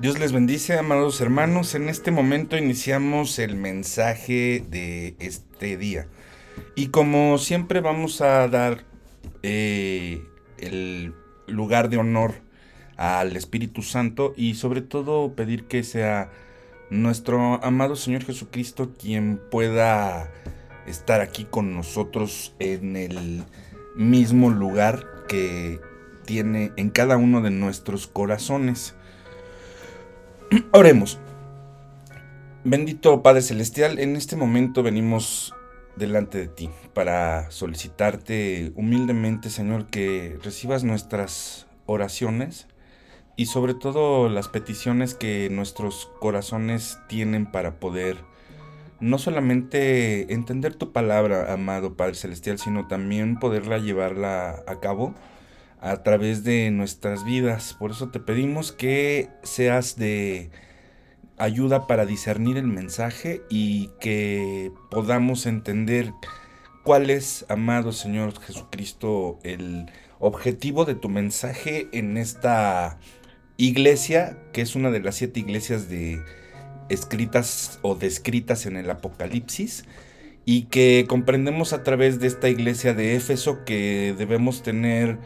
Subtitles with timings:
[0.00, 1.74] Dios les bendice, amados hermanos.
[1.74, 6.06] En este momento iniciamos el mensaje de este día.
[6.74, 8.86] Y como siempre vamos a dar
[9.42, 10.24] eh,
[10.56, 11.12] el
[11.46, 12.36] lugar de honor
[12.96, 16.30] al Espíritu Santo y sobre todo pedir que sea
[16.88, 20.32] nuestro amado Señor Jesucristo quien pueda
[20.86, 23.44] estar aquí con nosotros en el
[23.96, 25.78] mismo lugar que
[26.24, 28.94] tiene en cada uno de nuestros corazones.
[30.72, 31.18] Oremos.
[32.64, 35.54] Bendito Padre Celestial, en este momento venimos
[35.96, 42.66] delante de ti para solicitarte humildemente, Señor, que recibas nuestras oraciones
[43.36, 48.16] y sobre todo las peticiones que nuestros corazones tienen para poder
[48.98, 55.14] no solamente entender tu palabra, amado Padre Celestial, sino también poderla llevarla a cabo
[55.80, 57.74] a través de nuestras vidas.
[57.78, 60.50] Por eso te pedimos que seas de
[61.38, 66.12] ayuda para discernir el mensaje y que podamos entender
[66.84, 69.86] cuál es, amado Señor Jesucristo, el
[70.18, 72.98] objetivo de tu mensaje en esta
[73.56, 76.22] iglesia, que es una de las siete iglesias de
[76.90, 79.84] escritas o descritas en el Apocalipsis
[80.44, 85.18] y que comprendemos a través de esta iglesia de Éfeso que debemos tener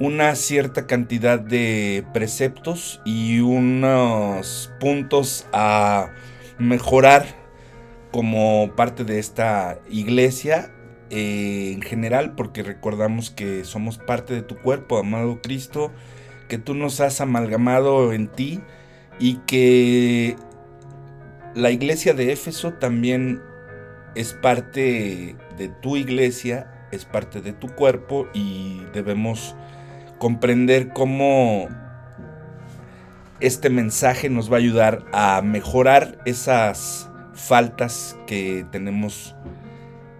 [0.00, 6.10] una cierta cantidad de preceptos y unos puntos a
[6.58, 7.24] mejorar
[8.10, 10.72] como parte de esta iglesia
[11.10, 15.92] eh, en general, porque recordamos que somos parte de tu cuerpo, amado Cristo,
[16.48, 18.60] que tú nos has amalgamado en ti
[19.18, 20.36] y que
[21.54, 23.42] la iglesia de Éfeso también
[24.14, 29.54] es parte de tu iglesia, es parte de tu cuerpo y debemos
[30.22, 31.66] comprender cómo
[33.40, 39.34] este mensaje nos va a ayudar a mejorar esas faltas que tenemos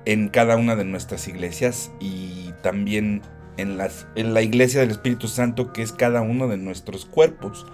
[0.04, 3.22] en cada una de nuestras iglesias y también
[3.58, 7.64] en, las, en la iglesia del Espíritu Santo que es cada uno de nuestros cuerpos.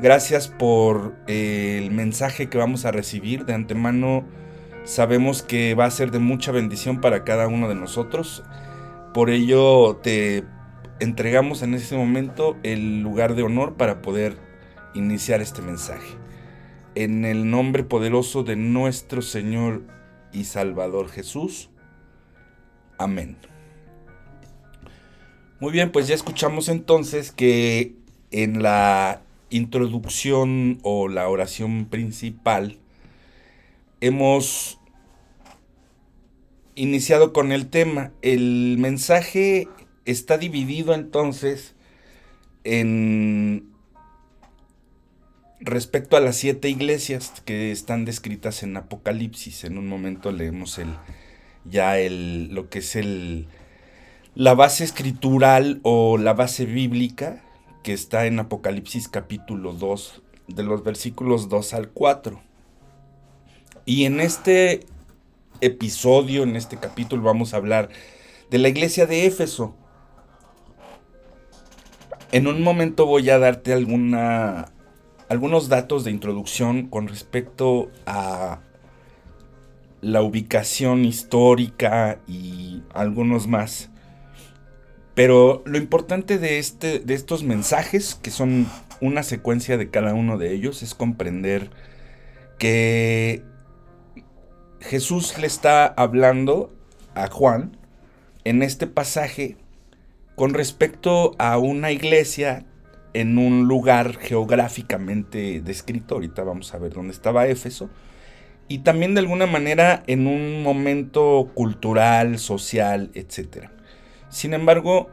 [0.00, 4.24] Gracias por el mensaje que vamos a recibir de antemano.
[4.82, 8.42] Sabemos que va a ser de mucha bendición para cada uno de nosotros.
[9.14, 10.42] Por ello te
[11.02, 14.36] entregamos en ese momento el lugar de honor para poder
[14.94, 16.16] iniciar este mensaje.
[16.94, 19.82] En el nombre poderoso de nuestro Señor
[20.32, 21.70] y Salvador Jesús.
[22.98, 23.36] Amén.
[25.58, 27.94] Muy bien, pues ya escuchamos entonces que
[28.30, 32.78] en la introducción o la oración principal
[34.00, 34.78] hemos
[36.76, 38.12] iniciado con el tema.
[38.22, 39.68] El mensaje
[40.04, 41.74] está dividido entonces
[42.64, 43.72] en
[45.60, 49.64] respecto a las siete iglesias que están descritas en Apocalipsis.
[49.64, 50.88] En un momento leemos el
[51.64, 53.46] ya el lo que es el
[54.34, 57.42] la base escritural o la base bíblica
[57.82, 62.40] que está en Apocalipsis capítulo 2 de los versículos 2 al 4.
[63.84, 64.86] Y en este
[65.60, 67.88] episodio, en este capítulo vamos a hablar
[68.50, 69.74] de la iglesia de Éfeso.
[72.32, 74.72] En un momento voy a darte alguna,
[75.28, 78.60] algunos datos de introducción con respecto a
[80.00, 83.90] la ubicación histórica y algunos más.
[85.14, 88.66] Pero lo importante de, este, de estos mensajes, que son
[89.02, 91.68] una secuencia de cada uno de ellos, es comprender
[92.58, 93.42] que
[94.80, 96.72] Jesús le está hablando
[97.14, 97.76] a Juan
[98.44, 99.58] en este pasaje
[100.42, 102.66] con respecto a una iglesia
[103.14, 107.90] en un lugar geográficamente descrito, ahorita vamos a ver dónde estaba Éfeso,
[108.66, 113.68] y también de alguna manera en un momento cultural, social, etc.
[114.30, 115.10] Sin embargo,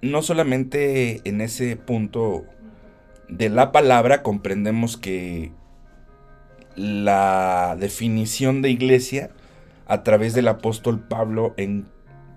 [0.00, 2.46] no solamente en ese punto
[3.28, 5.52] de la palabra comprendemos que
[6.76, 9.28] la definición de iglesia
[9.86, 11.94] a través del apóstol Pablo en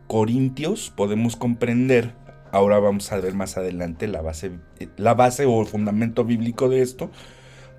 [0.09, 2.15] Corintios podemos comprender,
[2.51, 4.53] ahora vamos a ver más adelante la base,
[4.97, 7.11] la base o el fundamento bíblico de esto,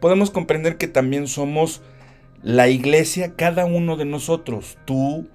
[0.01, 1.83] podemos comprender que también somos
[2.41, 5.27] la iglesia, cada uno de nosotros, tú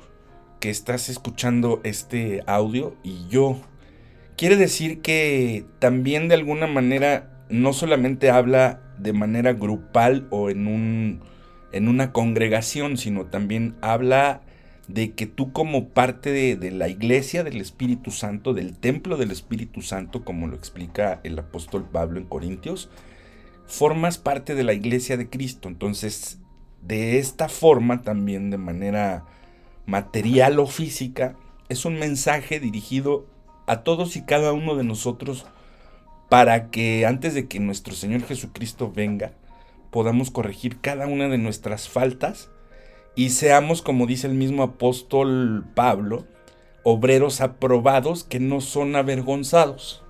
[0.62, 3.58] que estás escuchando este audio y yo.
[4.38, 10.66] Quiere decir que también de alguna manera no solamente habla de manera grupal o en,
[10.66, 11.24] un,
[11.74, 14.44] en una congregación, sino también habla
[14.88, 19.82] de que tú como parte de, la iglesia del Espíritu Santo, del templo del Espíritu
[19.82, 22.90] Santo, como lo explica el apóstol Pablo en Corintios,
[23.66, 25.68] formas parte de la iglesia de Cristo.
[25.68, 26.40] Entonces,
[26.84, 29.26] de esta forma, también de manera
[29.88, 31.36] material o física,
[31.68, 33.26] es un mensaje dirigido
[33.66, 35.48] a todos y cada uno de nosotros
[36.30, 39.34] para que antes de que nuestro Señor Jesucristo venga,
[39.90, 42.50] podamos corregir cada una de nuestras faltas
[43.16, 46.26] y seamos, como dice el mismo apóstol Pablo,
[46.84, 50.04] obreros aprobados que no son avergonzados.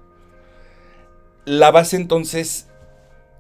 [1.45, 2.67] La base entonces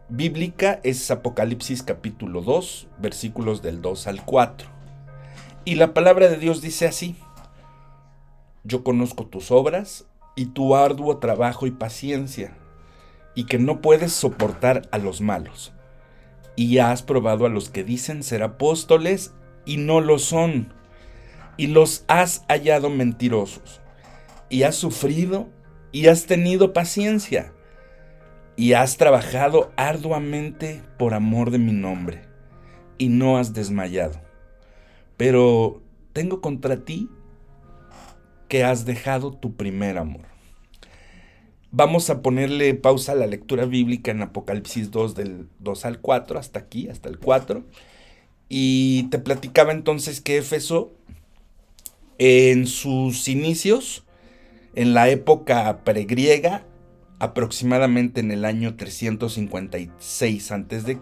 [0.07, 4.69] bíblica es Apocalipsis capítulo 2, versículos del 2 al 4.
[5.65, 7.15] Y la palabra de Dios dice así,
[8.63, 12.55] yo conozco tus obras y tu arduo trabajo y paciencia,
[13.33, 15.73] y que no puedes soportar a los malos.
[16.55, 19.33] Y has probado a los que dicen ser apóstoles
[19.65, 20.73] y no lo son,
[21.57, 23.81] y los has hallado mentirosos,
[24.49, 25.49] y has sufrido
[25.91, 27.53] y has tenido paciencia,
[28.57, 32.23] y has trabajado arduamente por amor de mi nombre,
[32.97, 34.21] y no has desmayado.
[35.17, 35.81] Pero
[36.13, 37.09] tengo contra ti
[38.47, 40.25] que has dejado tu primer amor.
[41.71, 46.39] Vamos a ponerle pausa a la lectura bíblica en Apocalipsis 2 del 2 al 4,
[46.39, 47.65] hasta aquí, hasta el 4.
[48.49, 50.93] Y te platicaba entonces que Éfeso,
[52.17, 54.05] en sus inicios,
[54.75, 56.65] en la época pregriega,
[57.19, 60.99] aproximadamente en el año 356 a.C.,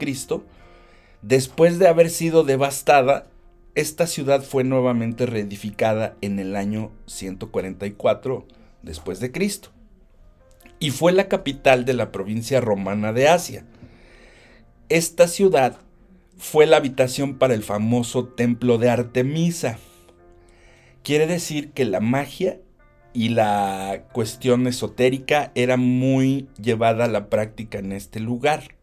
[1.21, 3.27] después de haber sido devastada,
[3.75, 8.45] esta ciudad fue nuevamente reedificada en el año 144
[8.83, 9.71] después de Cristo
[10.79, 13.65] y fue la capital de la provincia romana de Asia.
[14.89, 15.79] Esta ciudad
[16.43, 19.79] fue la habitación para el famoso templo de Artemisa.
[21.01, 22.59] Quiere decir que la magia
[23.13, 28.75] y la cuestión esotérica era muy llevada a la práctica en este lugar.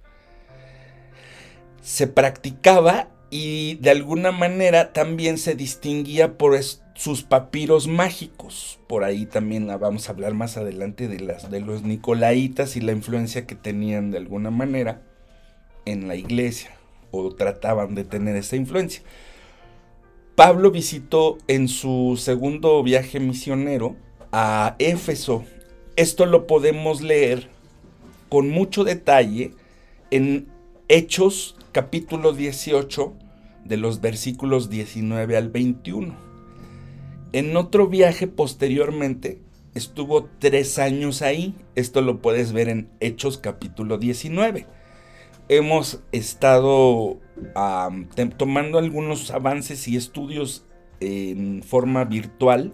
[1.83, 6.59] Se practicaba y de alguna manera también se distinguía por
[6.95, 8.81] sus papiros mágicos.
[8.89, 13.47] Por ahí también vamos a hablar más adelante de, de los nicolaitas y la influencia
[13.47, 15.03] que tenían de alguna manera
[15.85, 16.80] en la iglesia
[17.11, 19.03] o trataban de tener esa influencia.
[20.35, 23.97] Pablo visitó en su segundo viaje misionero
[24.33, 25.45] a Éfeso.
[25.97, 27.49] Esto lo podemos leer
[28.29, 29.53] con mucho detalle
[30.11, 30.49] en
[30.89, 33.13] Hechos capítulo 18
[33.65, 36.17] de los versículos 19 al 21.
[37.33, 39.43] En otro viaje posteriormente
[39.75, 41.55] estuvo tres años ahí.
[41.75, 44.80] Esto lo puedes ver en Hechos capítulo 19
[45.51, 47.19] hemos estado
[48.37, 50.65] tomando algunos avances y estudios
[51.01, 52.71] en forma virtual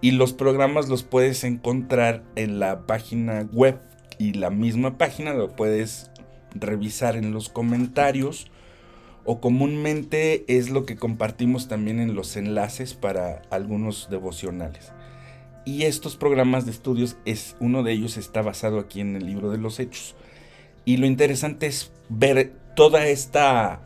[0.00, 3.78] y los programas los puedes encontrar en la página web
[4.18, 6.10] y la misma página lo puedes
[6.54, 8.50] revisar en los comentarios
[9.26, 14.94] o comúnmente es lo que compartimos también en los enlaces para algunos devocionales.
[15.66, 19.50] Y estos programas de estudios es uno de ellos está basado aquí en el libro
[19.50, 20.16] de los hechos.
[20.88, 23.82] Y lo interesante es ver toda esta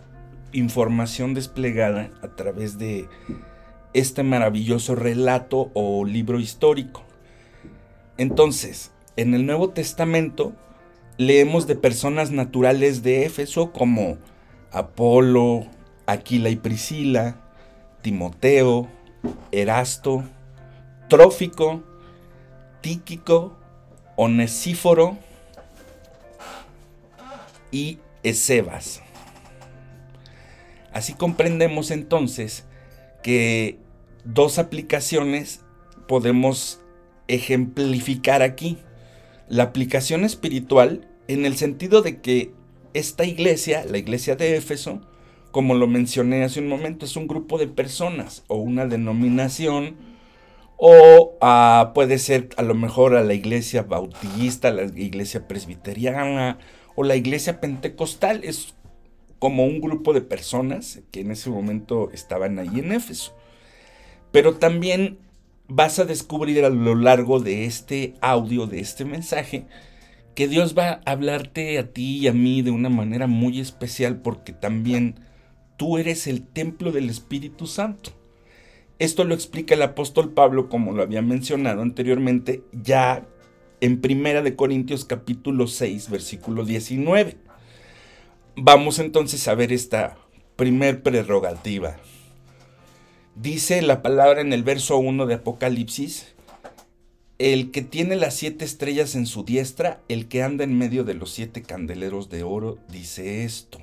[0.52, 3.08] información desplegada a través de
[3.93, 7.03] este maravilloso relato o libro histórico.
[8.19, 10.53] Entonces, en el Nuevo Testamento
[11.17, 14.19] leemos de personas naturales de Éfeso como
[14.70, 15.67] Apolo,
[16.06, 17.34] Aquila y Priscila,
[18.03, 18.86] Timoteo,
[19.50, 20.22] Erasto,
[21.08, 21.82] Trófico,
[22.81, 23.58] Tíquico,
[24.15, 25.19] Onesíforo,
[27.72, 29.02] y Esebas.
[30.93, 32.67] Así comprendemos entonces
[33.22, 33.79] que
[34.24, 35.64] dos aplicaciones
[36.06, 36.81] podemos
[37.26, 38.79] ejemplificar aquí.
[39.48, 42.52] La aplicación espiritual en el sentido de que
[42.94, 45.00] esta iglesia, la iglesia de Éfeso,
[45.50, 49.96] como lo mencioné hace un momento, es un grupo de personas o una denominación
[50.76, 56.58] o ah, puede ser a lo mejor a la iglesia bautista, la iglesia presbiteriana
[56.94, 58.43] o la iglesia pentecostal.
[58.44, 58.75] Es
[59.39, 63.37] como un grupo de personas que en ese momento estaban ahí en Éfeso.
[64.31, 65.19] Pero también
[65.69, 69.67] vas a descubrir a lo largo de este audio, de este mensaje,
[70.34, 74.20] que Dios va a hablarte a ti y a mí de una manera muy especial
[74.22, 75.20] porque también
[75.77, 78.11] tú eres el templo del Espíritu Santo.
[78.99, 83.27] Esto lo explica el apóstol Pablo, como lo había mencionado anteriormente, ya
[83.82, 87.36] en Primera de Corintios capítulo 6, versículo 19.
[88.55, 90.17] Vamos entonces a ver esta
[90.55, 91.96] primer prerrogativa.
[93.34, 96.32] Dice la palabra en el verso 1 de Apocalipsis,
[97.41, 101.15] el que tiene las siete estrellas en su diestra, el que anda en medio de
[101.15, 103.81] los siete candeleros de oro, dice esto.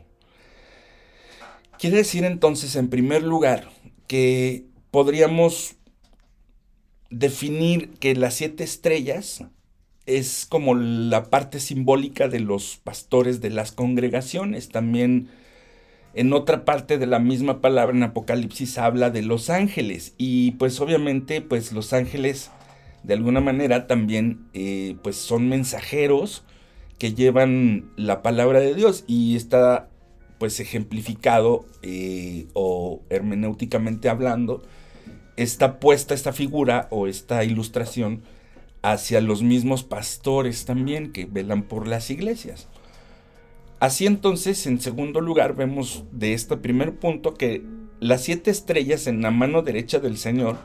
[1.78, 3.70] Quiere decir entonces, en primer lugar,
[4.08, 5.76] que podríamos
[7.10, 9.44] definir que las siete estrellas
[10.18, 14.70] es como la parte simbólica de los pastores de las congregaciones.
[14.70, 15.30] También
[16.14, 20.16] en otra parte de la misma palabra en Apocalipsis habla de los ángeles.
[20.18, 22.50] Y pues obviamente pues los ángeles
[23.04, 26.44] de alguna manera también eh, pues son mensajeros
[26.98, 29.90] que llevan la palabra de Dios y está
[30.40, 34.64] pues ejemplificado eh, o hermenéuticamente hablando
[35.38, 38.24] está puesta esta figura o esta ilustración
[38.82, 42.68] hacia los mismos pastores también que velan por las iglesias.
[43.80, 47.64] Así entonces, en segundo lugar, vemos de este primer punto que
[48.00, 50.58] las siete estrellas en la mano derecha del Señor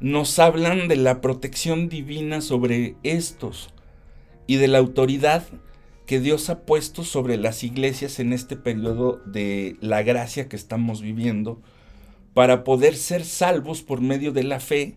[0.00, 3.70] nos hablan de la protección divina sobre estos
[4.46, 5.44] y de la autoridad
[6.06, 11.00] que Dios ha puesto sobre las iglesias en este periodo de la gracia que estamos
[11.00, 11.60] viviendo
[12.34, 14.96] para poder ser salvos por medio de la fe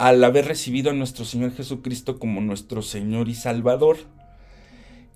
[0.00, 3.98] al haber recibido a nuestro Señor Jesucristo como nuestro Señor y Salvador.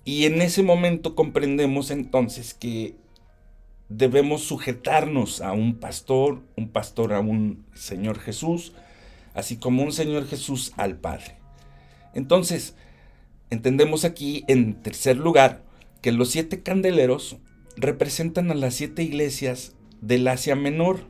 [0.03, 2.93] Y en ese momento comprendemos entonces que
[3.89, 8.73] debemos sujetarnos a un pastor, un pastor a un Señor Jesús,
[9.33, 11.39] así como un Señor Jesús al Padre.
[12.13, 12.75] Entonces,
[13.49, 15.63] entendemos aquí, en tercer lugar,
[16.03, 17.37] que los siete candeleros
[17.75, 21.07] representan a las siete iglesias del Asia Menor.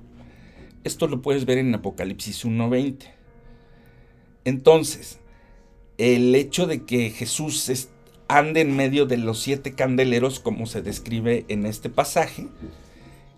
[0.85, 3.14] Esto lo puedes ver en Apocalipsis 1.20.
[4.45, 5.19] Entonces,
[5.97, 7.89] el hecho de que Jesús
[8.27, 12.47] ande en medio de los siete candeleros, como se describe en este pasaje,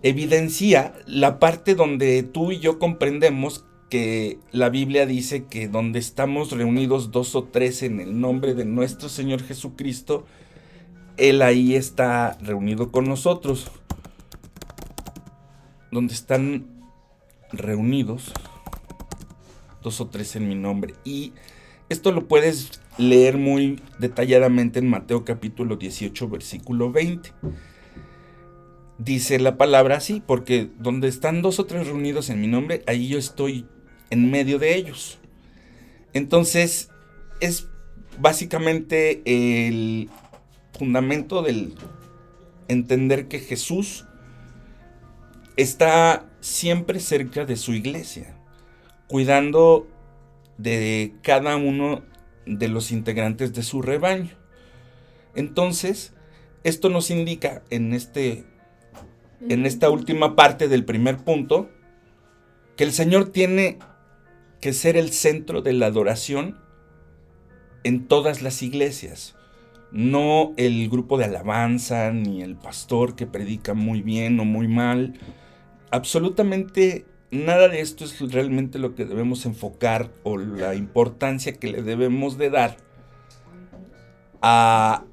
[0.03, 6.51] evidencia la parte donde tú y yo comprendemos que la Biblia dice que donde estamos
[6.51, 10.25] reunidos dos o tres en el nombre de nuestro Señor Jesucristo,
[11.15, 13.71] Él ahí está reunido con nosotros.
[15.89, 16.67] Donde están
[17.53, 18.33] reunidos
[19.87, 20.95] dos o tres en mi nombre.
[21.05, 21.31] Y
[21.87, 27.31] esto lo puedes leer muy detalladamente en Mateo capítulo 18, versículo 20.
[28.97, 33.07] Dice la palabra así, porque donde están dos o tres reunidos en mi nombre, ahí
[33.07, 33.65] yo estoy
[34.09, 35.19] en medio de ellos.
[36.13, 36.89] Entonces,
[37.39, 37.69] es
[38.19, 40.09] básicamente el
[40.77, 41.75] fundamento del
[42.67, 44.03] entender que Jesús
[45.55, 48.36] está siempre cerca de su iglesia,
[49.07, 49.87] cuidando
[50.57, 52.03] de cada uno
[52.45, 54.31] de los integrantes de su rebaño.
[55.35, 56.13] Entonces,
[56.63, 58.45] esto nos indica en, este,
[59.47, 61.69] en esta última parte del primer punto
[62.75, 63.79] que el Señor tiene
[64.61, 66.57] que ser el centro de la adoración
[67.83, 69.35] en todas las iglesias.
[69.91, 75.13] No el grupo de alabanza ni el pastor que predica muy bien o muy mal.
[75.91, 81.81] Absolutamente nada de esto es realmente lo que debemos enfocar o la importancia que le
[81.81, 82.77] debemos de dar
[84.41, 85.03] a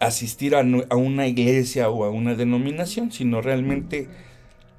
[0.00, 0.62] asistir a,
[0.96, 4.08] una iglesia o a una denominación, sino realmente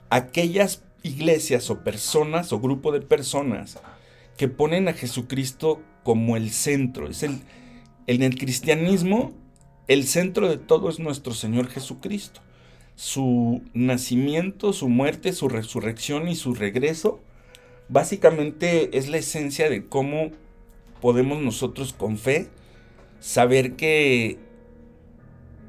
[0.10, 3.80] aquellas iglesias o personas o grupo de personas
[4.38, 7.08] que ponen a Jesucristo como el centro.
[7.08, 7.42] Es el,
[8.08, 9.32] en el cristianismo,
[9.88, 12.42] el centro de todo es nuestro Señor Jesucristo
[13.02, 17.20] su nacimiento, su muerte, su resurrección y su regreso,
[17.90, 20.30] básicamente es la esencia de cómo
[21.02, 22.50] podemos nosotros con fe
[23.20, 24.38] saber que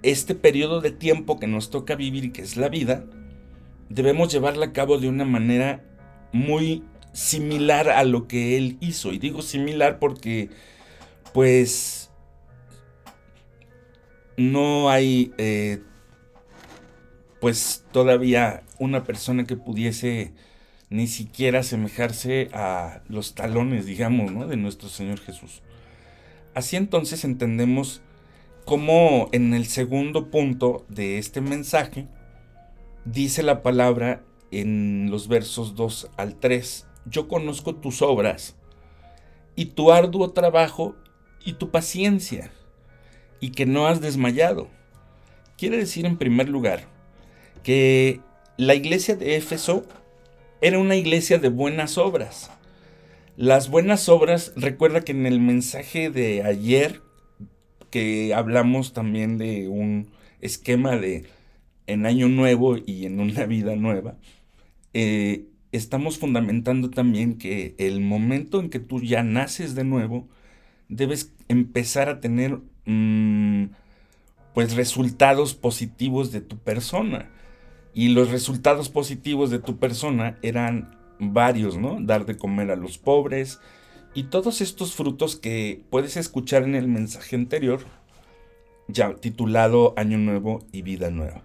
[0.03, 3.07] este periodo de tiempo que nos toca vivir, que es la vida,
[3.89, 5.83] debemos llevarla a cabo de una manera
[6.33, 6.85] muy
[7.15, 9.11] similar a lo que él hizo.
[9.11, 10.51] Y digo similar porque,
[11.33, 12.11] pues,
[14.37, 15.81] no hay eh,
[17.43, 20.31] pues todavía una persona que pudiese
[20.91, 24.47] ni siquiera asemejarse a los talones, digamos, ¿no?
[24.47, 25.61] de nuestro Señor Jesús.
[26.55, 28.01] Así entonces entendemos
[28.65, 32.07] cómo en el segundo punto de este mensaje
[33.05, 34.23] dice la palabra
[34.53, 38.55] en los versos 2 al 3, yo conozco tus obras
[39.57, 40.95] y tu arduo trabajo
[41.45, 42.53] y tu paciencia
[43.41, 44.69] y que no has desmayado.
[45.59, 46.92] Quiere decir en primer lugar
[47.63, 48.21] que
[48.57, 49.87] la iglesia de Éfeso
[50.61, 52.51] era una iglesia de buenas obras.
[53.37, 57.01] Las buenas obras, recuerda que en el mensaje de ayer,
[57.91, 61.25] que hablamos también de un esquema de
[61.87, 64.17] en año nuevo y en una vida nueva,
[64.95, 70.29] eh, estamos fundamentando también que el momento en que tú ya naces de nuevo,
[70.89, 73.65] debes empezar a tener mm,
[74.55, 77.31] pues resultados positivos de tu persona.
[77.95, 81.99] Y los resultados positivos de tu persona eran varios, ¿no?
[82.01, 83.61] Dar de comer a los pobres
[84.15, 87.81] y todos estos frutos que puedes escuchar en el mensaje anterior,
[88.89, 91.43] ya titulado Año Nuevo y Vida Nueva.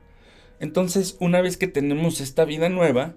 [0.59, 3.13] Entonces, una vez que tenemos esta vida nueva,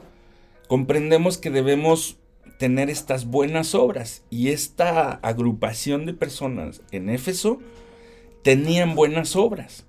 [0.69, 2.19] comprendemos que debemos
[2.59, 7.59] tener estas buenas obras y esta agrupación de personas en Éfeso
[8.43, 9.87] tenían buenas obras.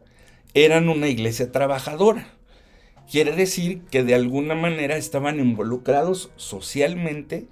[0.53, 2.33] Eran una iglesia trabajadora.
[3.11, 7.47] Quiere decir que de alguna manera estaban involucrados socialmente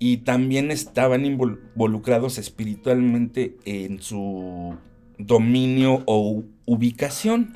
[0.00, 4.76] y también estaban involucrados espiritualmente en su
[5.16, 7.54] dominio o ubicación.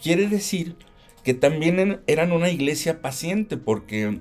[0.00, 0.76] Quiere decir
[1.24, 4.20] que también eran una iglesia paciente porque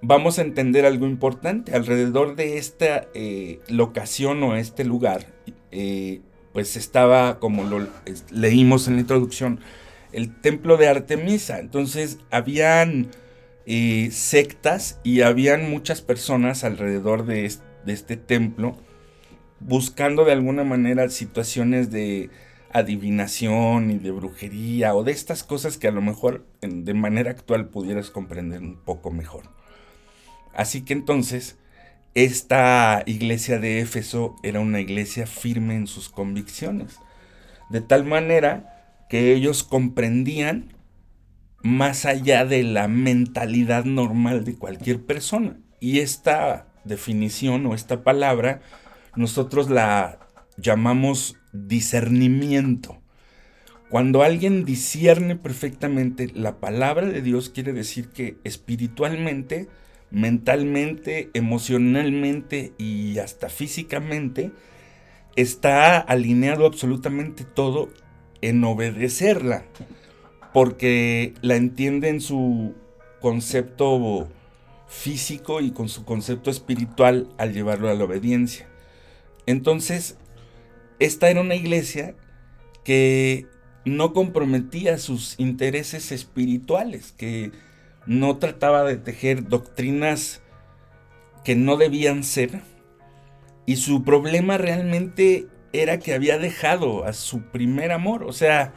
[0.00, 1.74] vamos a entender algo importante.
[1.74, 5.26] Alrededor de esta eh, locación o este lugar,
[5.70, 6.22] eh,
[6.54, 7.86] pues estaba, como lo
[8.30, 9.60] leímos en la introducción,
[10.12, 11.58] el templo de Artemisa.
[11.58, 13.10] Entonces habían
[13.66, 17.46] eh, sectas y habían muchas personas alrededor de
[17.86, 18.76] este templo
[19.60, 22.30] buscando de alguna manera situaciones de
[22.72, 27.68] adivinación y de brujería o de estas cosas que a lo mejor de manera actual
[27.68, 29.42] pudieras comprender un poco mejor.
[30.54, 31.56] Así que entonces,
[32.14, 36.98] esta iglesia de Éfeso era una iglesia firme en sus convicciones,
[37.70, 38.71] de tal manera
[39.12, 40.72] que ellos comprendían
[41.62, 45.58] más allá de la mentalidad normal de cualquier persona.
[45.80, 48.62] Y esta definición o esta palabra
[49.14, 50.18] nosotros la
[50.56, 53.02] llamamos discernimiento.
[53.90, 59.68] Cuando alguien discierne perfectamente la palabra de Dios, quiere decir que espiritualmente,
[60.10, 64.52] mentalmente, emocionalmente y hasta físicamente,
[65.36, 67.90] está alineado absolutamente todo
[68.42, 69.64] en obedecerla,
[70.52, 72.74] porque la entiende en su
[73.20, 74.28] concepto
[74.86, 78.68] físico y con su concepto espiritual al llevarlo a la obediencia.
[79.46, 80.18] Entonces,
[80.98, 82.14] esta era una iglesia
[82.84, 83.46] que
[83.84, 87.52] no comprometía sus intereses espirituales, que
[88.06, 90.42] no trataba de tejer doctrinas
[91.44, 92.60] que no debían ser.
[93.66, 98.24] Y su problema realmente era que había dejado a su primer amor.
[98.24, 98.72] O sea,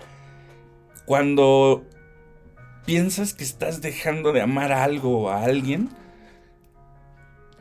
[1.05, 1.86] cuando
[2.86, 5.89] piensas que estás dejando de amar algo o a alguien,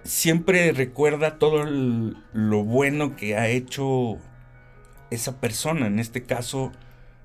[0.04, 4.18] siempre recuerda todo lo bueno que ha hecho
[5.10, 5.86] esa persona.
[5.86, 6.72] En este caso,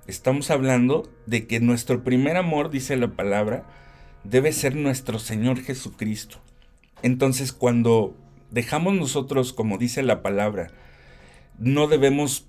[0.08, 3.64] estamos hablando de que nuestro primer amor, dice la palabra,
[4.24, 6.40] debe ser nuestro Señor Jesucristo.
[7.04, 8.18] Entonces, cuando
[8.52, 10.72] dejamos nosotros, como dice la palabra,
[11.60, 12.48] no debemos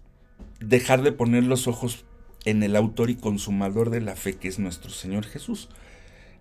[0.61, 2.05] dejar de poner los ojos
[2.44, 5.68] en el autor y consumador de la fe, que es nuestro Señor Jesús.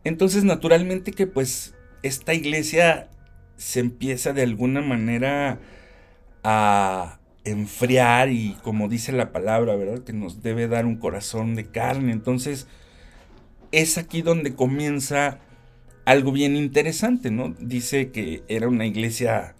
[0.04, 3.10] Entonces, naturalmente que pues esta iglesia
[3.58, 5.60] se empieza de alguna manera
[6.44, 10.04] a enfriar y como dice la palabra, ¿verdad?
[10.04, 12.14] Que nos debe dar un corazón de carne.
[12.14, 12.68] Entonces,
[13.72, 15.40] es aquí donde comienza
[16.06, 17.56] algo bien interesante, ¿no?
[17.60, 19.56] Dice que era una iglesia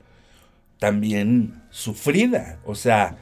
[0.80, 3.18] también sufrida, o sea,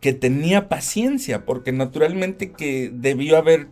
[0.00, 3.68] que tenía paciencia, porque naturalmente que debió haber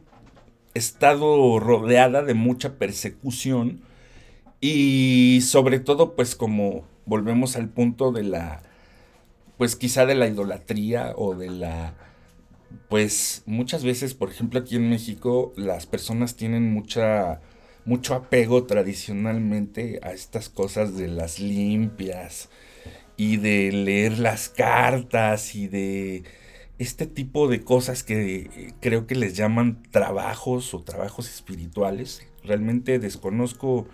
[0.75, 3.83] estado rodeada de mucha persecución
[4.61, 8.63] y sobre todo pues como volvemos al punto de la
[9.59, 11.95] pues quizá de la idolatría o de la
[12.89, 17.41] pues muchas veces, por ejemplo, aquí en México las personas tienen mucha
[17.85, 22.51] mucho apego tradicionalmente a estas cosas de las limpias
[23.17, 26.25] y de leer las cartas y de
[26.79, 32.23] este tipo de cosas que creo que les llaman trabajos o trabajos espirituales.
[32.45, 33.89] Realmente desconozco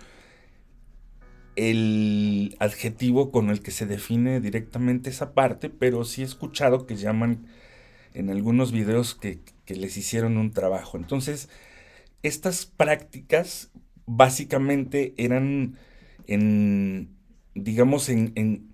[1.55, 6.95] el adjetivo con el que se define directamente esa parte, pero sí he escuchado que
[6.95, 7.47] llaman
[8.13, 10.97] en algunos videos que, les hicieron un trabajo.
[10.97, 11.49] Entonces,
[12.21, 13.71] estas prácticas
[14.05, 15.77] básicamente eran
[16.27, 17.09] en,
[17.55, 18.72] digamos, en, en,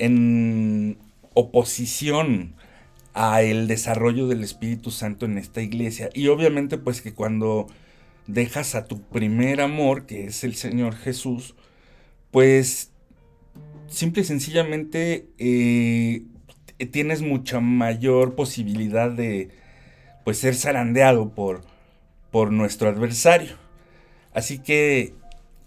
[0.00, 0.98] en
[1.34, 2.54] oposición
[3.14, 6.10] a el desarrollo del Espíritu Santo en esta iglesia.
[6.14, 7.66] Y obviamente pues que cuando
[8.26, 11.54] dejas a tu primer amor, que es el Señor Jesús,
[12.30, 12.92] pues
[13.88, 16.22] simple y sencillamente eh,
[16.90, 19.50] tienes mucha mayor posibilidad de
[20.24, 21.62] pues ser zarandeado por,
[22.30, 23.56] por nuestro adversario.
[24.32, 25.14] Así que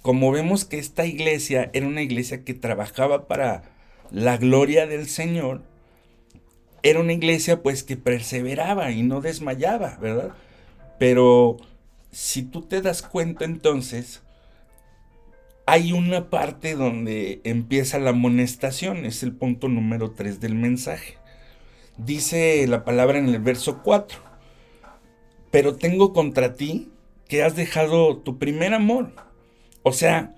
[0.02, 3.73] como vemos que esta iglesia era una iglesia que trabajaba para
[4.12, 5.62] la gloria del Señor,
[6.84, 10.32] era una iglesia pues que perseveraba y no desmayaba, ¿verdad?
[11.00, 11.58] Pero
[12.12, 14.22] si tú te das cuenta entonces,
[15.66, 21.16] hay una parte donde empieza la amonestación, es el punto número 3 del mensaje.
[21.98, 24.20] Dice la palabra en el verso 4,
[25.52, 26.92] pero tengo contra ti
[27.28, 29.13] que has dejado tu primer amor.
[29.84, 30.36] O sea,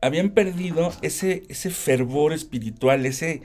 [0.00, 3.42] habían perdido ese, ese fervor espiritual, ese,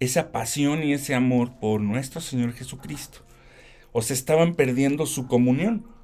[0.00, 3.20] esa pasión y ese amor por nuestro Señor Jesucristo.
[3.92, 5.96] O se estaban perdiendo su comunión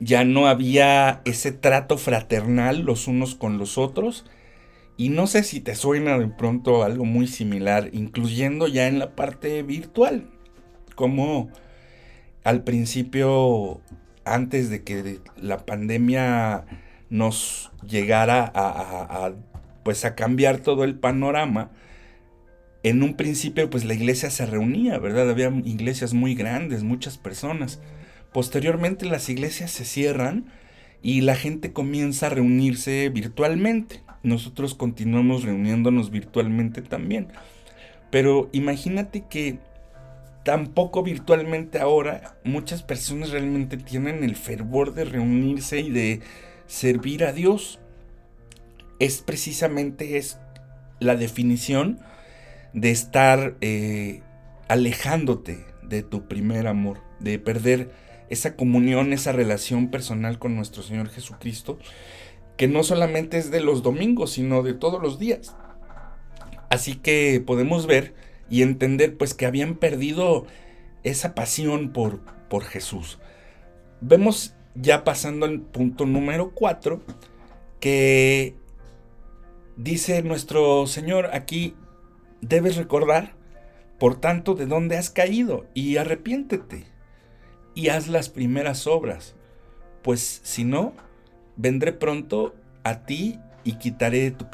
[0.00, 4.24] ya no había ese trato fraternal los unos con los otros.
[4.96, 9.14] Y no sé si te suena de pronto algo muy similar, incluyendo ya en la
[9.14, 10.28] parte virtual,
[10.96, 11.50] como
[12.42, 13.80] al principio,
[14.24, 16.64] antes de que la pandemia
[17.10, 19.32] nos llegara a,
[19.82, 21.70] pues a cambiar todo el panorama,
[22.82, 25.30] en un principio pues la iglesia se reunía, ¿verdad?
[25.30, 27.80] Había iglesias muy grandes, muchas personas.
[28.32, 30.46] Posteriormente las iglesias se cierran
[31.02, 34.02] y la gente comienza a reunirse virtualmente.
[34.22, 37.28] Nosotros continuamos reuniéndonos virtualmente también.
[38.10, 39.58] Pero imagínate que
[40.44, 46.20] tampoco virtualmente ahora muchas personas realmente tienen el fervor de reunirse y de
[46.68, 47.80] servir a Dios.
[49.00, 50.38] Es precisamente es
[51.00, 51.98] la definición
[52.72, 54.22] de estar eh,
[54.68, 57.90] alejándote de tu primer amor, de perder
[58.28, 61.78] esa comunión, esa relación personal con nuestro Señor Jesucristo,
[62.56, 65.56] que no solamente es de los domingos, sino de todos los días.
[66.70, 68.14] Así que podemos ver
[68.50, 70.46] y entender pues que habían perdido
[71.04, 73.18] esa pasión por, por Jesús.
[74.00, 77.00] Vemos ya pasando al punto número 4
[77.80, 78.54] que
[79.76, 81.74] dice nuestro Señor aquí,
[82.40, 83.34] debes recordar,
[83.98, 86.86] por tanto, de dónde has caído y arrepiéntete
[87.74, 89.34] y haz las primeras obras,
[90.02, 90.94] pues si no,
[91.56, 94.46] vendré pronto a ti y quitaré tu,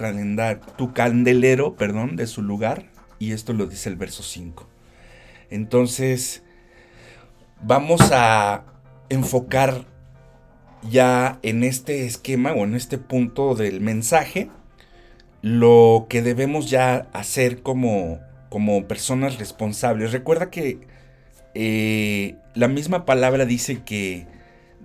[0.76, 2.90] tu candelero perdón, de su lugar.
[3.18, 4.68] Y esto lo dice el verso 5.
[5.50, 6.42] Entonces,
[7.62, 8.64] vamos a
[9.08, 9.86] enfocar
[10.90, 14.50] ya en este esquema o en este punto del mensaje
[15.42, 20.12] lo que debemos ya hacer como, como personas responsables.
[20.12, 20.78] Recuerda que
[21.54, 24.26] eh, la misma palabra dice que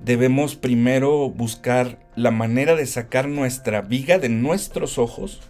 [0.04, 5.42] debemos primero buscar la manera de sacar nuestra viga de nuestros ojos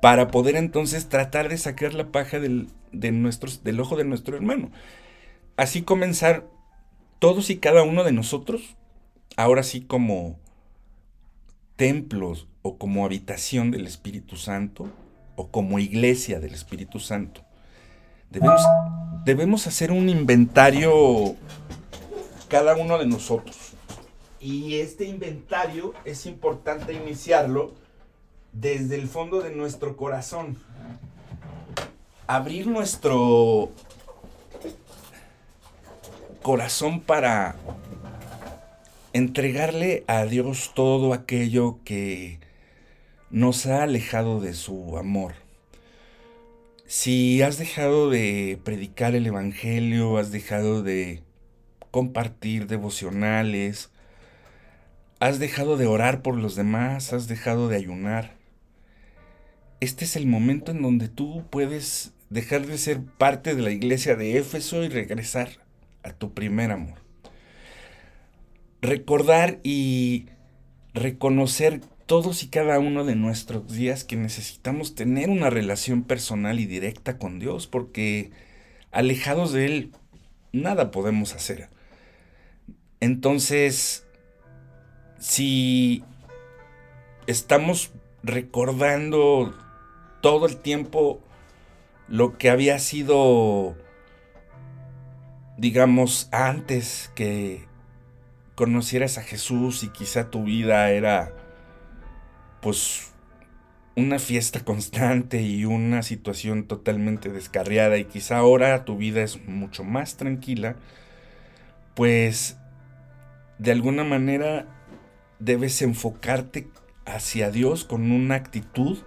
[0.00, 4.36] para poder entonces tratar de sacar la paja del, de nuestros, del ojo de nuestro
[4.36, 4.70] hermano.
[5.56, 6.46] Así comenzar
[7.18, 8.76] todos y cada uno de nosotros,
[9.36, 10.38] ahora sí como
[11.76, 14.88] templos o como habitación del Espíritu Santo
[15.36, 17.42] o como iglesia del Espíritu Santo.
[18.30, 18.60] Debemos,
[19.24, 21.36] debemos hacer un inventario
[22.48, 23.72] cada uno de nosotros.
[24.40, 27.74] Y este inventario es importante iniciarlo
[28.52, 30.58] desde el fondo de nuestro corazón.
[32.26, 33.70] Abrir nuestro
[36.42, 37.56] corazón para
[39.16, 42.40] entregarle a Dios todo aquello que
[43.30, 45.46] nos ha alejado de su amor
[46.86, 51.22] si has dejado de predicar el Evangelio, has dejado de
[51.90, 53.90] compartir devocionales,
[55.18, 58.36] has dejado de orar por los demás, has dejado de ayunar,
[59.80, 64.14] este es el momento en donde tú puedes dejar de ser parte de la iglesia
[64.14, 65.48] de Éfeso y regresar
[66.04, 67.05] a tu primer amor.
[68.80, 70.26] Recordar y
[70.94, 76.66] reconocer todos y cada uno de nuestros días que necesitamos tener una relación personal y
[76.66, 78.30] directa con Dios, porque
[78.92, 79.92] alejados de Él,
[80.52, 81.68] nada podemos hacer.
[83.00, 84.06] Entonces,
[85.18, 86.04] si
[87.26, 89.54] estamos recordando
[90.22, 91.20] todo el tiempo
[92.08, 93.76] lo que había sido,
[95.56, 97.66] digamos, antes que
[98.56, 101.32] conocieras a Jesús y quizá tu vida era
[102.60, 103.12] pues
[103.94, 109.84] una fiesta constante y una situación totalmente descarriada y quizá ahora tu vida es mucho
[109.84, 110.74] más tranquila,
[111.94, 112.56] pues
[113.58, 114.66] de alguna manera
[115.38, 116.68] debes enfocarte
[117.04, 118.98] hacia Dios con una actitud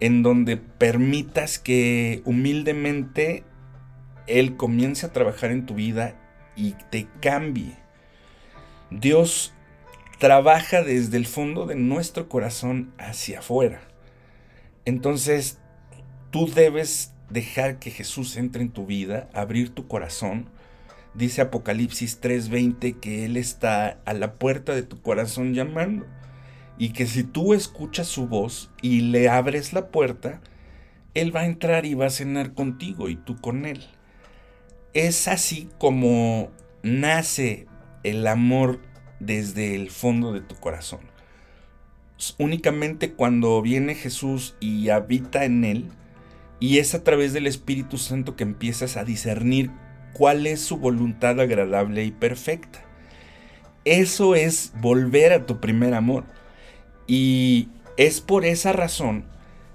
[0.00, 3.44] en donde permitas que humildemente
[4.26, 6.16] Él comience a trabajar en tu vida
[6.56, 7.87] y te cambie.
[8.90, 9.52] Dios
[10.18, 13.80] trabaja desde el fondo de nuestro corazón hacia afuera.
[14.84, 15.58] Entonces,
[16.30, 20.48] tú debes dejar que Jesús entre en tu vida, abrir tu corazón.
[21.14, 26.06] Dice Apocalipsis 3:20 que Él está a la puerta de tu corazón llamando.
[26.78, 30.40] Y que si tú escuchas su voz y le abres la puerta,
[31.14, 33.84] Él va a entrar y va a cenar contigo y tú con Él.
[34.94, 36.50] Es así como
[36.82, 37.67] nace
[38.10, 38.80] el amor
[39.20, 41.00] desde el fondo de tu corazón.
[42.38, 45.90] Únicamente cuando viene Jesús y habita en Él,
[46.60, 49.70] y es a través del Espíritu Santo que empiezas a discernir
[50.12, 52.84] cuál es su voluntad agradable y perfecta.
[53.84, 56.24] Eso es volver a tu primer amor.
[57.06, 59.24] Y es por esa razón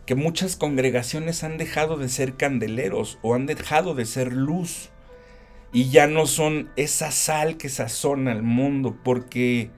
[0.05, 4.89] que muchas congregaciones han dejado de ser candeleros o han dejado de ser luz.
[5.73, 9.71] Y ya no son esa sal que sazona el mundo porque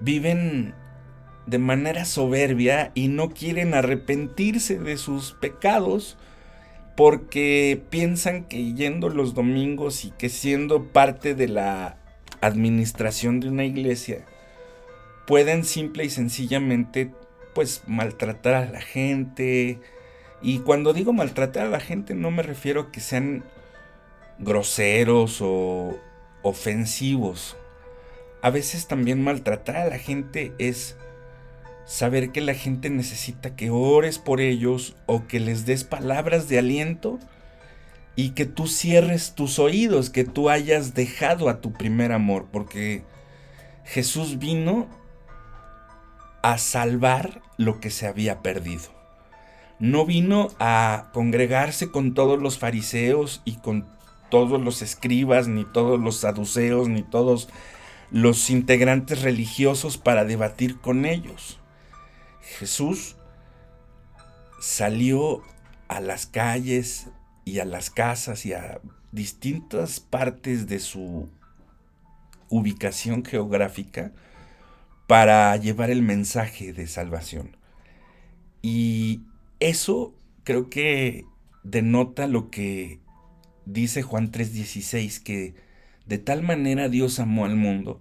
[0.00, 0.74] viven
[1.46, 6.16] de manera soberbia y no quieren arrepentirse de sus pecados
[6.96, 11.96] porque piensan que yendo los domingos y que siendo parte de la
[12.40, 14.24] administración de una iglesia
[15.26, 17.10] pueden simple y sencillamente
[17.54, 19.78] pues maltratar a la gente.
[20.42, 23.44] Y cuando digo maltratar a la gente no me refiero a que sean
[24.38, 25.96] groseros o
[26.42, 27.56] ofensivos
[28.42, 30.96] a veces también maltratar a la gente es
[31.86, 36.58] saber que la gente necesita que ores por ellos o que les des palabras de
[36.58, 37.20] aliento
[38.16, 43.04] y que tú cierres tus oídos, que tú hayas dejado a tu primer amor, porque
[43.84, 44.88] Jesús vino
[46.42, 48.90] a salvar lo que se había perdido.
[49.78, 53.86] No vino a congregarse con todos los fariseos y con
[54.32, 57.50] todos los escribas, ni todos los saduceos, ni todos
[58.10, 61.60] los integrantes religiosos para debatir con ellos.
[62.40, 63.16] Jesús
[64.58, 65.42] salió
[65.86, 67.08] a las calles
[67.44, 71.28] y a las casas y a distintas partes de su
[72.48, 74.12] ubicación geográfica
[75.06, 77.54] para llevar el mensaje de salvación.
[78.62, 79.24] Y
[79.60, 81.26] eso creo que
[81.64, 83.01] denota lo que
[83.66, 85.54] dice Juan 3:16, que
[86.06, 88.00] de tal manera Dios amó al mundo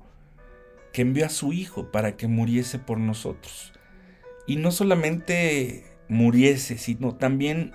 [0.93, 3.71] que envió a su Hijo para que muriese por nosotros
[4.47, 7.73] y no solamente muriese, sino también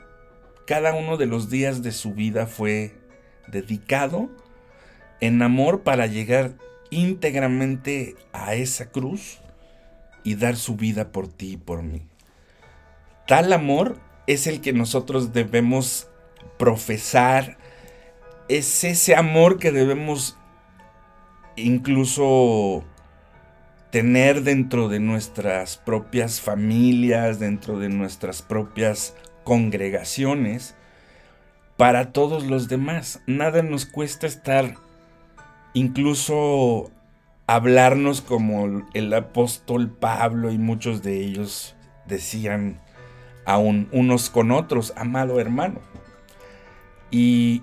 [0.66, 2.94] cada uno de los días de su vida fue
[3.49, 4.29] dedicado
[5.20, 6.55] en amor para llegar
[6.90, 9.38] íntegramente a esa cruz
[10.25, 12.03] y dar su vida por ti y por mí.
[13.27, 16.09] Tal amor es el que nosotros debemos
[16.59, 17.59] profesar,
[18.48, 20.38] es ese amor que debemos
[21.56, 22.85] incluso
[23.90, 30.74] tener dentro de nuestras propias familias, dentro de nuestras propias congregaciones,
[31.76, 33.22] para todos los demás.
[33.26, 34.74] Nada nos cuesta estar
[35.72, 36.90] incluso
[37.46, 42.80] hablarnos como el apóstol Pablo y muchos de ellos decían
[43.44, 45.80] aún unos con otros, amado hermano.
[47.11, 47.62] Y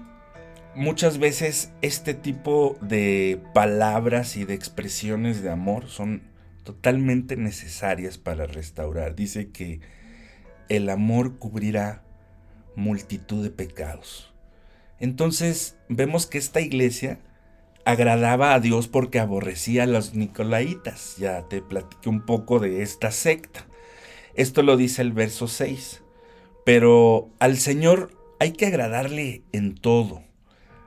[0.76, 6.24] muchas veces este tipo de palabras y de expresiones de amor son
[6.64, 9.16] totalmente necesarias para restaurar.
[9.16, 9.82] Dice que
[10.70, 12.04] el amor cubrirá
[12.76, 14.34] multitud de pecados.
[15.00, 17.20] Entonces vemos que esta iglesia
[17.86, 21.18] agradaba a Dios porque aborrecía a los nicolaitas.
[21.18, 23.68] Ya te platiqué un poco de esta secta.
[24.36, 26.02] Esto lo dice el verso 6.
[26.66, 30.23] Pero al Señor hay que agradarle en todo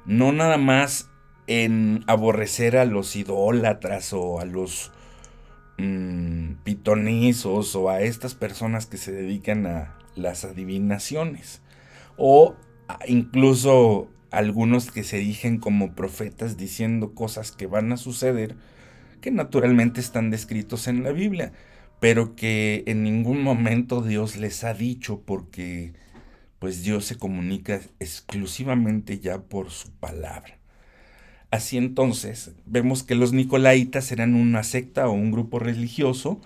[0.07, 1.11] no nada más
[1.47, 4.93] en aborrecer a los idólatras o a los
[5.79, 11.63] mm, pitonizos o a estas personas que se dedican a las adivinaciones.
[12.17, 12.57] O
[13.07, 18.57] incluso algunos que se dicen como profetas diciendo cosas que van a suceder
[19.21, 21.53] que naturalmente están descritos en la Biblia,
[22.01, 25.95] pero que en ningún momento Dios les ha dicho porque
[26.67, 30.59] pues Dios se comunica exclusivamente ya por su palabra.
[31.53, 36.41] Así entonces, vemos que los nicolaitas eran una secta o un grupo religioso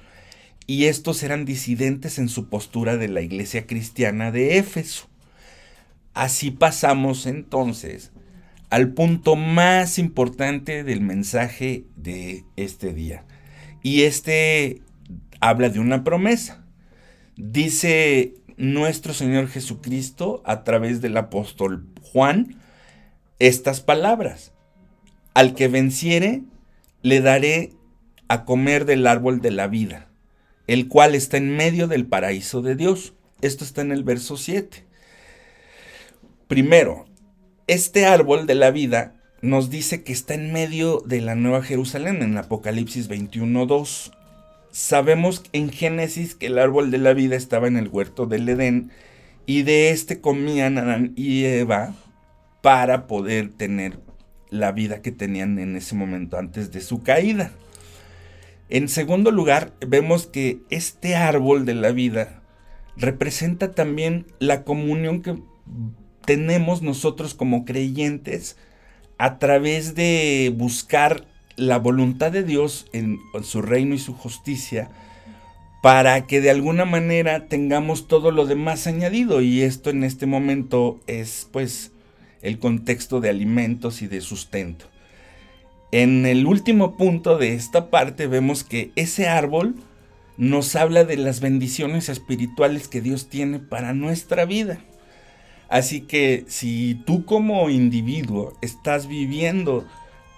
[0.67, 5.09] y estos eran disidentes en su postura de la iglesia cristiana de Éfeso.
[6.13, 8.13] Así pasamos entonces
[8.69, 13.25] al punto más importante del mensaje de este día.
[13.83, 14.83] Y este
[15.41, 16.63] habla de una promesa.
[17.39, 22.57] Dice nuestro Señor Jesucristo a través del apóstol Juan
[23.39, 24.53] estas palabras.
[25.33, 26.43] Al que venciere,
[27.03, 27.73] le daré
[28.29, 30.09] a comer del árbol de la vida,
[30.67, 33.15] el cual está en medio del paraíso de Dios.
[33.41, 34.85] Esto está en el verso 7.
[36.47, 37.07] Primero,
[37.67, 42.23] este árbol de la vida nos dice que está en medio de la Nueva Jerusalén
[42.23, 44.13] en Apocalipsis 21.2.
[44.71, 48.91] Sabemos en Génesis que el árbol de la vida estaba en el huerto del Edén
[49.47, 51.95] y de este comían Adán y Eva
[52.63, 53.99] para poder tener
[54.49, 57.53] la vida que tenían en ese momento antes de su caída.
[58.69, 62.43] En segundo lugar, vemos que este árbol de la vida
[62.97, 65.37] representa también la comunión que
[66.25, 68.57] tenemos nosotros como creyentes
[69.19, 71.27] a través de buscar
[71.61, 74.91] la voluntad de Dios en, su reino y su justicia
[75.83, 81.01] para que de alguna manera tengamos todo lo demás añadido y esto en este momento
[81.07, 81.93] es pues
[82.43, 84.87] el contexto de alimentos y de sustento.
[85.93, 89.75] En el último punto de esta parte vemos que ese árbol
[90.37, 94.81] nos habla de las bendiciones espirituales que Dios tiene para nuestra vida.
[95.69, 99.87] Así que si tú como individuo estás viviendo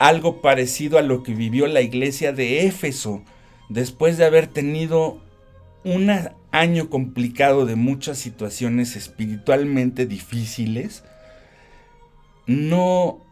[0.02, 3.22] algo parecido a lo que vivió la iglesia de Éfeso,
[3.68, 5.22] después de haber tenido
[5.84, 6.10] un
[6.50, 11.04] año complicado de muchas situaciones espiritualmente difíciles,
[12.48, 13.24] no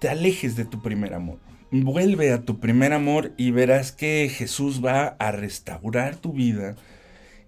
[0.00, 1.38] te alejes de tu primer amor.
[1.70, 6.76] Vuelve a tu primer amor y verás que Jesús va a restaurar tu vida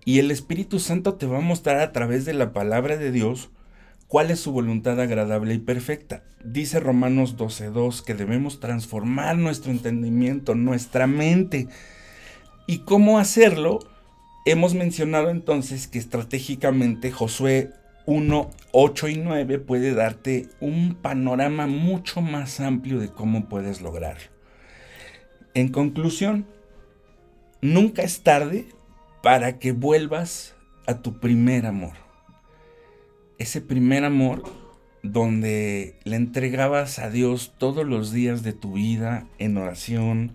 [0.05, 3.51] y el Espíritu Santo te va a mostrar a través de la palabra de Dios
[4.09, 6.23] cuál es su voluntad agradable y perfecta.
[6.43, 11.69] Dice Romanos 12.2 que debemos transformar nuestro entendimiento, nuestra mente.
[12.67, 13.79] ¿Y cómo hacerlo?
[14.47, 17.71] Hemos mencionado entonces que estratégicamente Josué
[18.07, 24.31] 1, 8 y 9 puede darte un panorama mucho más amplio de cómo puedes lograrlo.
[25.53, 26.47] En conclusión,
[27.61, 28.67] nunca es tarde
[29.23, 30.55] para que vuelvas
[30.87, 32.08] a tu primer amor.
[33.39, 34.43] Ese primer amor
[35.05, 40.33] donde le entregabas a Dios todos los días de tu vida en oración,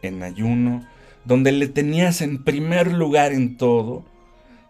[0.00, 0.86] en ayuno,
[1.26, 4.06] donde le tenías en primer lugar en todo,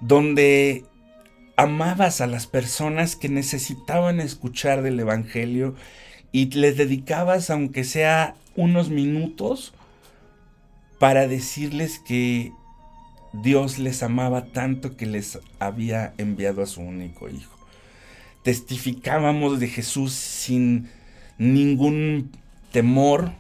[0.01, 0.85] donde
[1.57, 5.77] amabas a las personas que necesitaban escuchar del Evangelio
[6.33, 9.75] y les dedicabas, aunque sea unos minutos,
[10.99, 12.53] para decirles que
[13.33, 17.60] Dios les amaba tanto que les había enviado a su único hijo.
[18.43, 20.89] Testificábamos de Jesús sin
[21.39, 22.31] ningún
[22.73, 23.33] temor.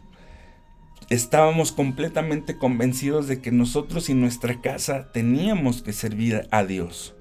[1.09, 7.15] Estábamos completamente convencidos de que nosotros y nuestra casa teníamos que servir a Dios.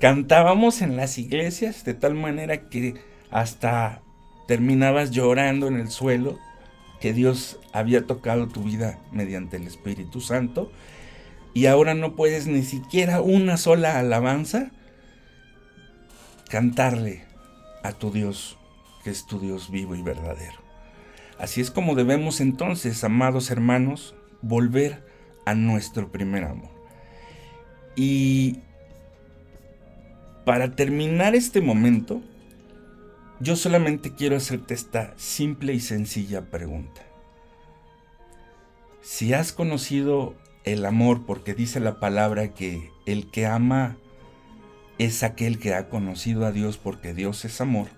[0.00, 2.94] Cantábamos en las iglesias de tal manera que
[3.30, 4.00] hasta
[4.46, 6.38] terminabas llorando en el suelo
[7.00, 10.70] que Dios había tocado tu vida mediante el Espíritu Santo
[11.52, 14.70] y ahora no puedes ni siquiera una sola alabanza
[16.48, 17.24] cantarle
[17.82, 18.56] a tu Dios,
[19.04, 20.58] que es tu Dios vivo y verdadero.
[21.38, 25.04] Así es como debemos entonces, amados hermanos, volver
[25.44, 26.70] a nuestro primer amor.
[27.94, 28.58] Y
[30.44, 32.22] para terminar este momento,
[33.40, 37.02] yo solamente quiero hacerte esta simple y sencilla pregunta.
[39.00, 40.34] Si has conocido
[40.64, 43.96] el amor, porque dice la palabra que el que ama
[44.98, 47.88] es aquel que ha conocido a Dios porque Dios es amor,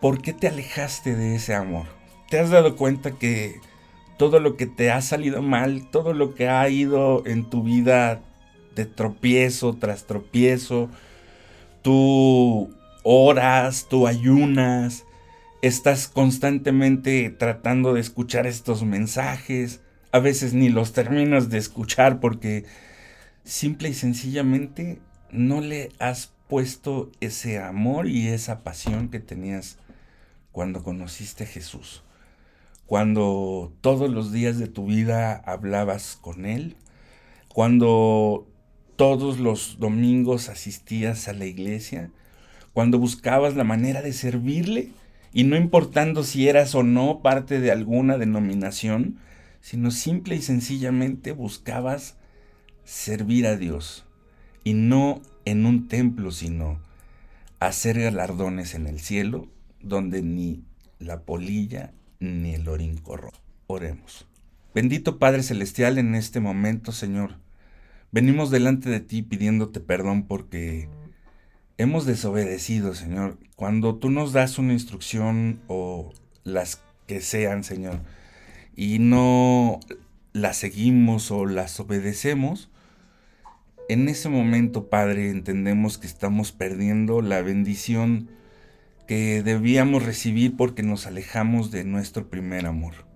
[0.00, 1.86] ¿por qué te alejaste de ese amor?
[2.28, 3.60] ¿Te has dado cuenta que
[4.16, 8.20] todo lo que te ha salido mal, todo lo que ha ido en tu vida
[8.74, 10.88] de tropiezo tras tropiezo.
[11.82, 15.04] Tú oras, tú ayunas,
[15.62, 19.80] estás constantemente tratando de escuchar estos mensajes.
[20.12, 22.64] A veces ni los terminas de escuchar porque
[23.44, 29.78] simple y sencillamente no le has puesto ese amor y esa pasión que tenías
[30.52, 32.02] cuando conociste a Jesús.
[32.86, 36.76] Cuando todos los días de tu vida hablabas con Él.
[37.48, 38.46] Cuando
[38.96, 42.10] todos los domingos asistías a la iglesia,
[42.72, 44.90] cuando buscabas la manera de servirle,
[45.36, 49.18] y no importando si eras o no parte de alguna denominación,
[49.60, 52.16] sino simple y sencillamente buscabas
[52.84, 54.05] servir a Dios,
[54.66, 56.78] y no en un templo, sino
[57.60, 59.48] hacer galardones en el cielo,
[59.80, 60.62] donde ni
[60.98, 63.30] la polilla ni el orín corro.
[63.66, 64.26] Oremos.
[64.74, 67.36] Bendito Padre Celestial, en este momento, Señor,
[68.12, 70.88] Venimos delante de ti pidiéndote perdón porque
[71.76, 73.38] hemos desobedecido, Señor.
[73.56, 78.00] Cuando tú nos das una instrucción o las que sean, Señor,
[78.74, 79.80] y no
[80.32, 82.70] las seguimos o las obedecemos,
[83.88, 88.30] en ese momento, Padre, entendemos que estamos perdiendo la bendición
[89.06, 93.06] que debíamos recibir porque nos alejamos de nuestro primer amor.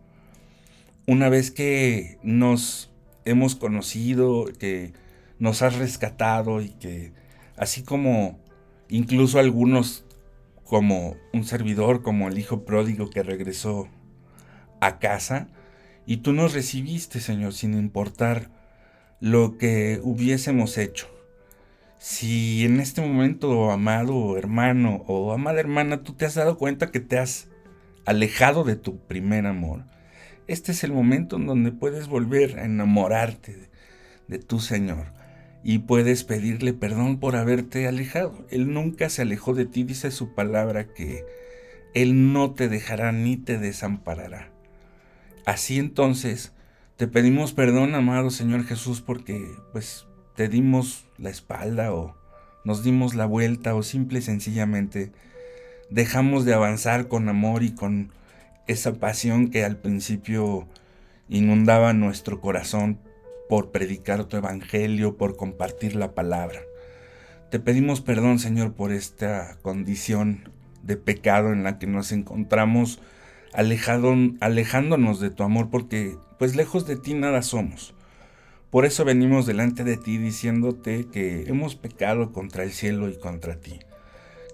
[1.06, 2.92] Una vez que nos
[3.24, 4.92] hemos conocido, que
[5.38, 7.12] nos has rescatado y que
[7.56, 8.38] así como
[8.88, 10.04] incluso algunos
[10.64, 13.88] como un servidor, como el hijo pródigo que regresó
[14.80, 15.48] a casa,
[16.06, 18.59] y tú nos recibiste, Señor, sin importar
[19.20, 21.08] lo que hubiésemos hecho.
[21.98, 27.00] Si en este momento, amado hermano o amada hermana, tú te has dado cuenta que
[27.00, 27.48] te has
[28.06, 29.84] alejado de tu primer amor,
[30.46, 33.68] este es el momento en donde puedes volver a enamorarte
[34.26, 35.12] de, tu Señor
[35.62, 38.46] y puedes pedirle perdón por haberte alejado.
[38.50, 41.24] Él nunca se alejó de ti, dice su palabra que
[41.94, 44.50] Él no te dejará ni te desamparará.
[45.44, 46.52] Así entonces,
[47.00, 52.14] te pedimos perdón, amado Señor Jesús, porque pues te dimos la espalda o
[52.62, 55.10] nos dimos la vuelta o simple y sencillamente
[55.88, 58.12] dejamos de avanzar con amor y con
[58.66, 60.68] esa pasión que al principio
[61.30, 62.98] inundaba nuestro corazón
[63.48, 66.60] por predicar tu evangelio, por compartir la palabra.
[67.50, 73.00] Te pedimos perdón, Señor, por esta condición de pecado en la que nos encontramos
[73.52, 77.94] alejado, alejándonos de tu amor, porque pues lejos de ti nada somos.
[78.70, 83.56] Por eso venimos delante de ti diciéndote que hemos pecado contra el cielo y contra
[83.56, 83.80] ti.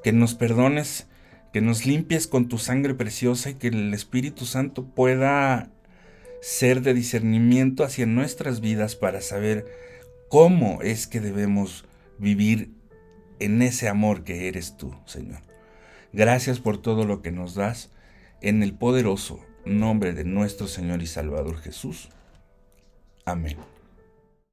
[0.03, 1.07] Que nos perdones,
[1.53, 5.70] que nos limpies con tu sangre preciosa y que el Espíritu Santo pueda
[6.40, 9.66] ser de discernimiento hacia nuestras vidas para saber
[10.28, 11.84] cómo es que debemos
[12.18, 12.70] vivir
[13.38, 15.40] en ese amor que eres tú, Señor.
[16.12, 17.90] Gracias por todo lo que nos das
[18.41, 22.09] en el poderoso nombre de nuestro Señor y Salvador Jesús.
[23.24, 23.57] Amén.